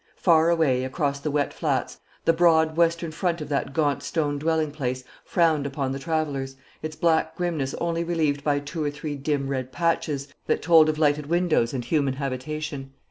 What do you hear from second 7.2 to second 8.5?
grimness only relieved